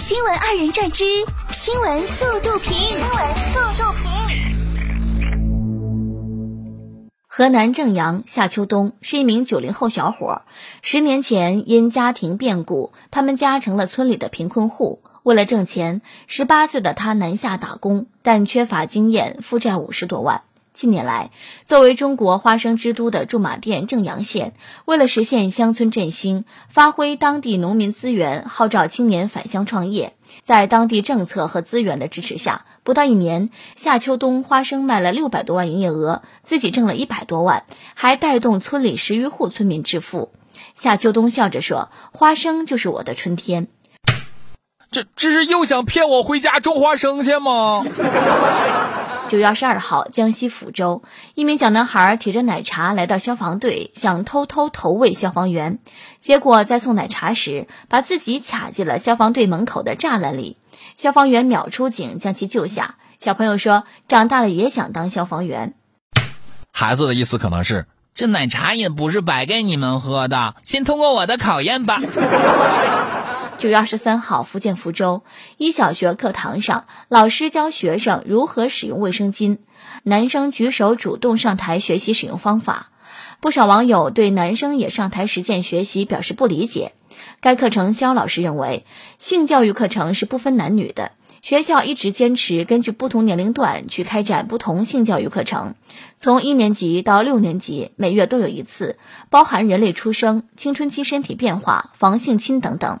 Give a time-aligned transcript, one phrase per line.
[0.00, 1.04] 新闻二人转之
[1.50, 2.72] 新闻速度评。
[2.72, 4.08] 新闻速度评。
[7.26, 10.40] 河南正阳夏秋冬是一名九零后小伙，
[10.80, 15.02] 十年前因家庭变故，他们家成了村里的贫困户。
[15.22, 20.44] 为了挣钱，十八岁的他南下打工，但缺乏经验，负债五十多万。
[20.72, 21.30] 近年来，
[21.66, 30.14] 作为中国花生之都的驻马店正阳县，为了实现乡村振兴，发挥当地农民资源，号召青年返乡创业。
[30.42, 37.64] 在当地政策和资源的支持下，不到一年，夏秋冬花生卖了六百多万营业额，自己挣了一百多万，
[37.94, 40.30] 还带动村里十余户村民致富。
[40.74, 43.66] 夏秋冬笑着说：“花生就是我的春天。”
[44.90, 47.84] 这这是又想骗我回家种花生去吗？
[49.30, 51.04] 九月二十二号，江西抚州，
[51.36, 55.78] 一名小男孩提着奶茶来到消防队，想偷偷投喂消防员，
[56.18, 60.56] 结果在送奶茶时，把自己卡进了消防队门口的栅栏里。
[60.96, 62.96] 消防员秒出警将其救下。
[63.20, 65.74] 小朋友说，长大了也想当消防员。
[66.72, 72.00] 孩子的意思可能是，这奶茶也不是白给你们喝的，先通过我的考验吧。
[73.60, 75.22] 九月二十三号，福建福州
[75.58, 79.58] 一小学课堂上，老师教学生如何使用卫生巾，
[80.02, 82.88] 男生举手主动上台学习使用方法。
[83.38, 86.92] 不少网友对男生也上台实践学习表示不理解。
[87.42, 88.86] 该课程肖老师认为，
[89.18, 95.74] 性教育课程是不分男女的，学校一直坚持根据不同年龄段去开展不同性教育课程，
[96.16, 98.96] 从一年级到六年级，每月都有一次，
[99.28, 103.00] 包含人类出生、青春期身体变化、防性侵等等。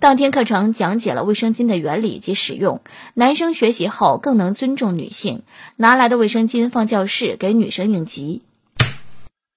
[0.00, 2.82] 当天课程讲解了卫生巾的原理及使用，
[3.14, 5.42] 男生学习后更能尊重女性，
[5.76, 8.42] 拿来的卫生巾放教室给女生应急，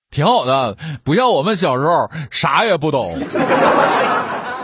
[0.09, 3.17] 挺好的，不像我们小时候啥也不懂。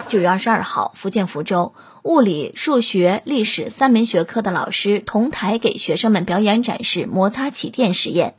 [0.07, 1.73] 九月二十二号，福建福州。
[2.03, 8.35] 物理、数学、历史三门学科的老师同台给学生们表演展示摩擦起电实验，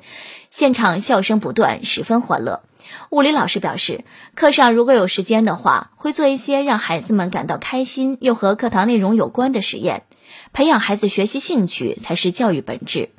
[0.50, 2.60] 现场笑声不断，十分欢乐。
[3.10, 10.04] 物理老师表示，课上如果有时间的话，会做一些让孩子们感到开心又和课堂内容有关的实验，
[10.52, 13.10] 培养孩子学习兴趣才是教育本质。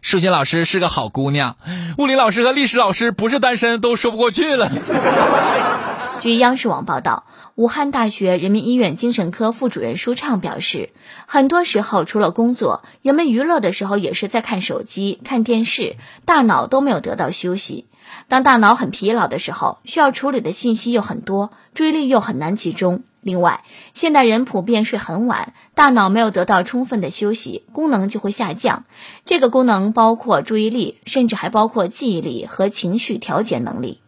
[0.00, 1.56] 数学老师是个好姑娘，
[1.98, 4.70] 物理老师和历史老师不是单身都说不过去了。
[6.22, 10.90] 据央视网报道，武汉大学人民医院精神科副主任舒畅表示，
[11.26, 17.86] 很多时候除了工作，人们娱乐的时候也是在看手机、看电视，大脑都没有得到休息。
[18.28, 23.02] 当大脑很疲劳的时候，需要处理的信息又很多，注意力又很难集中。
[23.20, 23.64] 另外，
[23.94, 28.84] 现代人普遍睡很晚，大脑没有得到充分的休息，功能就会下降。
[29.26, 34.00] 这个功能包括注意力，甚至还包括记忆力和情绪调节能力。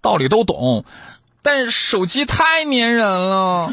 [0.00, 0.84] 道理都懂，
[1.42, 3.70] 但是手机太粘人了。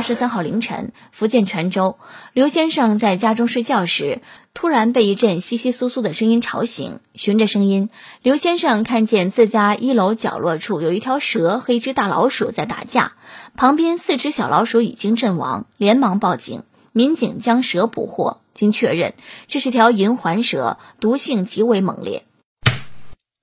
[0.00, 1.98] 二十三号凌晨，福建泉州，
[2.32, 4.22] 刘先生在家中睡觉时，
[4.54, 7.00] 突然被一阵窸窸窣窣的声音吵醒。
[7.14, 7.90] 循着声音，
[8.22, 13.12] 刘先生看见自家一楼角落处有一条蛇和一只大老鼠在打架，
[13.58, 16.62] 旁边四只小老鼠已经阵亡，连忙报警。
[16.92, 19.12] 民警将蛇捕获，经确认，
[19.48, 22.24] 这是条银环蛇，毒性极为猛烈。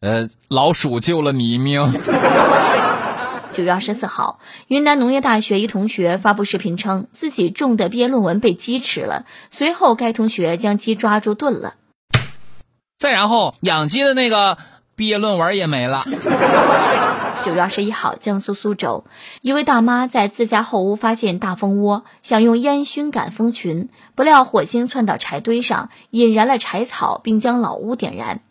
[0.02, 1.84] 呃，老鼠救了你一命。
[3.58, 4.38] 九月二十四号，
[4.68, 9.26] 云南农业大学一同学发布视频称，自己种的毕业论文被鸡吃了。
[9.50, 11.74] 随后，该同学将鸡抓住炖了。
[13.00, 14.60] 再然后，养鸡的那个
[14.96, 16.04] 毕业论文也没了。
[17.44, 19.06] 九月二十一号，江苏苏州，
[19.42, 28.42] 一位大妈在自家后屋发现大蜂窝，想用烟熏赶蜂群，不料火星窜到柴堆上，引燃了柴草，并将老屋点燃。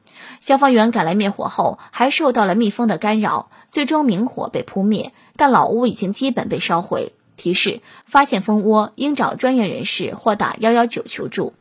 [0.40, 7.12] 消防员赶来灭火后，还受到了蜜蜂的干扰，最终明火被扑灭，但老屋已经基本被烧毁。
[7.36, 11.52] 提示：发现蜂窝应找专业人士或打幺幺九求助。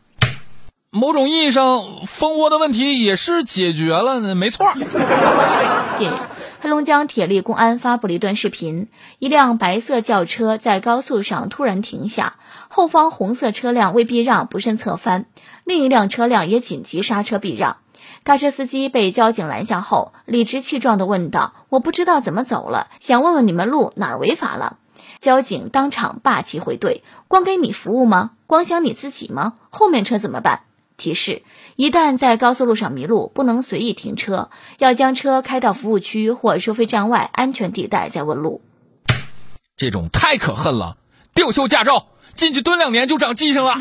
[0.89, 4.65] 某种意义上，蜂窝的问题也是解决了，没错。
[5.97, 6.13] 近日，
[6.61, 8.87] 黑龙江铁力公安发布了一段视频：
[9.19, 12.37] 一辆白色轿车在高速上突然停下，
[12.69, 15.25] 后方红色车辆为避让不慎侧翻，
[15.65, 17.75] 另一辆车辆也紧急刹车避让。
[18.23, 24.77] 该车司机被交警拦下后，理直气壮地问道：“我不知道怎么走了，想问问你们路哪儿违法了？”
[25.21, 28.31] 交警当场霸气回怼：“光给你服务吗？
[28.47, 29.53] 光想你自己吗？
[29.69, 30.61] 后面车怎么办？”
[30.97, 31.43] 提示：
[31.75, 38.61] 一旦在高速路上迷路，不能随意停车，要将车开到服务区或收费站外安全地带再问路。
[39.75, 40.95] 这种太可恨了！
[41.33, 43.75] 吊销驾照，进去蹲两年就长记性了。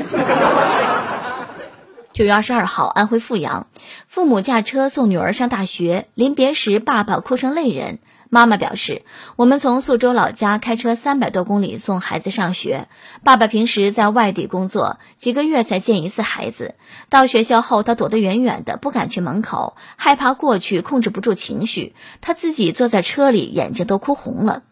[2.15, 3.67] 九月二十二号，安徽阜阳，
[4.07, 7.99] 父母驾车送女儿上大学，临别时，爸爸哭成泪人。
[8.31, 9.03] 妈妈表示，
[9.35, 12.87] 我们从宿州老家开车三百多公里送孩子上学。
[13.25, 16.77] 爸爸平时在外地工作，几个月才见一次孩子。
[17.09, 21.97] 到学校后，他躲得远远的，不敢去门口，害怕过去，控制不住情绪。
[22.21, 24.63] 他自己坐在车里，眼睛都哭红了。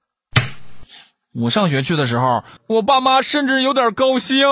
[1.34, 4.46] 我上学去的时候，我爸妈甚至有点高兴。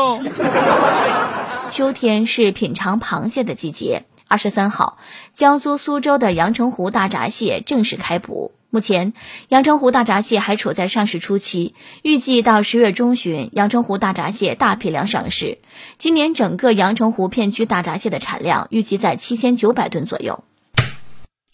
[1.71, 4.03] 秋天是品尝螃蟹的季节。
[4.27, 4.99] 二十三号，
[5.35, 8.53] 江苏苏州的阳澄湖大闸蟹正式开捕。
[8.71, 9.13] 目前，
[9.49, 15.59] 阳澄湖大闸蟹还处在上市初期，预计到十月中旬，阳澄湖大闸蟹大批量上市。
[15.99, 20.43] 今年整个阳澄湖片区大闸蟹的产量预计在七千九百吨左右。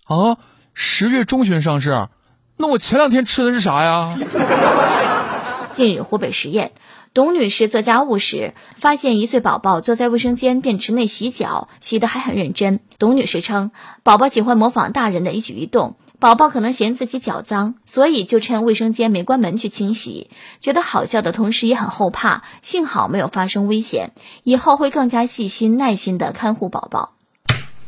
[0.05, 0.39] 啊，
[0.73, 2.09] 十月中旬上市，
[2.57, 4.17] 那我前两天吃的是啥呀？
[5.73, 6.71] 近日，湖北十堰，
[7.17, 12.81] 董女士做家务时，发现一岁宝宝坐在卫生间便池内洗脚，洗得还很认真。
[12.99, 13.71] 董女士称，
[14.03, 15.97] 宝宝喜欢模仿大人的一举一动。
[16.19, 20.29] 宝宝可能嫌自己脚脏，所以就趁卫生间没关门去清洗，
[20.61, 22.43] 觉得好笑的同时也很后怕。
[22.61, 24.11] 幸好没有发生危险，
[24.43, 27.15] 以后会更加细心耐心的看护宝宝。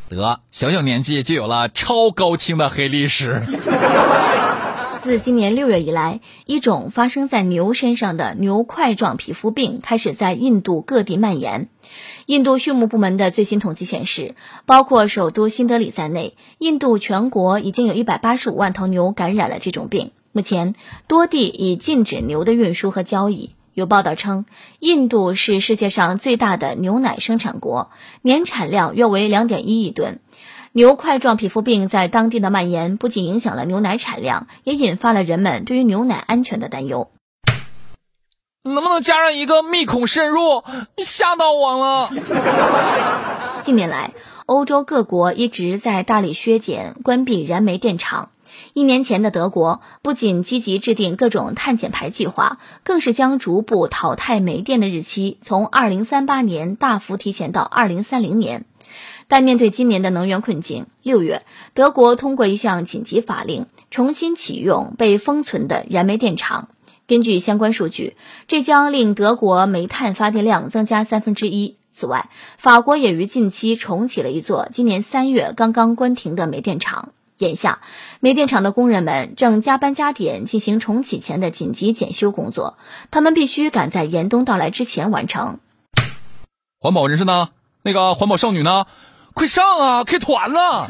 [0.09, 3.39] 得，小小年纪就有了超高清的黑历史。
[5.09, 11.71] 自今年六月以来，一种发生在牛身上的牛块状皮肤病开始在印度各地蔓延。
[12.27, 14.35] 印度畜牧部门的最新统计显示，
[14.67, 20.11] 包括首都新德里在内，印度全国已经有一百八十五万头牛感染了这种病。
[20.33, 20.75] 目前，
[21.07, 23.55] 多地已禁止牛的运输和交易。
[23.73, 24.45] 有报道称，
[24.79, 30.19] 印度是世界上最大的牛奶生产国，年产量约为两点一亿吨。
[30.79, 37.11] 牛块状皮肤病在当地的蔓延，不仅影响了牛奶产量，也引发了人们对于牛奶安全的担忧。
[38.63, 40.63] 能不能加上一个密孔渗入？
[40.99, 42.11] 吓到我了！
[43.65, 44.13] 近年来，
[44.47, 48.31] 欧洲各国一直在大力削减、关闭燃煤电厂。
[48.73, 58.65] 一年前的德国不仅积极制定各种碳减排计划，更是将逐步淘汰煤电的日期从2038年大幅提前到2030年。
[59.29, 61.45] 但面对今年的能源困境，六月，
[61.75, 66.71] 德国通过一项紧急法令，重新启用被封存的燃煤电厂。
[67.07, 68.17] 根据相关数据，
[68.49, 71.77] 这将令德国煤炭发电量增加三分之一。
[71.91, 77.11] 此外，法国也于近期重启了一座今年三月刚刚关停的煤电厂。
[77.39, 77.81] 眼下，
[78.21, 82.77] 煤电厂的工人们正加班加点进行重启前的紧急检修工作，
[83.11, 85.61] 他们必须赶在严冬到来之前完成。
[86.81, 87.51] 环保人士呢？
[87.83, 88.87] 那个环保少女呢？
[89.39, 90.03] 快上啊！
[90.03, 90.85] 开团了！